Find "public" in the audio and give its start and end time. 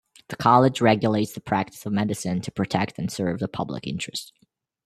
3.47-3.85